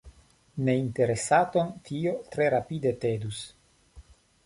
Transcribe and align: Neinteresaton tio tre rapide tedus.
Neinteresaton 0.69 1.71
tio 1.91 2.17
tre 2.35 2.51
rapide 2.57 2.97
tedus. 3.07 3.47